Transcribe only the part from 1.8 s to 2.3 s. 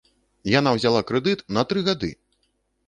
гады!